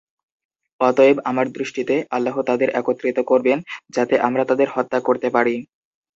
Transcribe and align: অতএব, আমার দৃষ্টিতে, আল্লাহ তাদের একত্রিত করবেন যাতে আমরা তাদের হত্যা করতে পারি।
অতএব, 0.79 1.17
আমার 1.23 1.47
দৃষ্টিতে, 1.51 1.95
আল্লাহ 2.11 2.35
তাদের 2.49 2.69
একত্রিত 2.71 3.17
করবেন 3.21 3.57
যাতে 3.89 4.15
আমরা 4.19 4.43
তাদের 4.45 4.67
হত্যা 4.71 4.99
করতে 4.99 5.27
পারি। 5.29 5.55